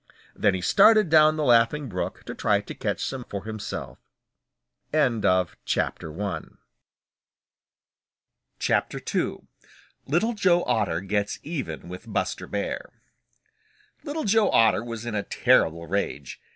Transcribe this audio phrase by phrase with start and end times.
[0.35, 3.99] Then he started down the Laughing Brook to try to catch some for himself.
[4.91, 5.45] II LITTLE
[10.07, 12.93] JOE OTTER GETS EVEN WITH BUSTER BEAR
[14.03, 16.39] Little Joe Otter was in a terrible rage.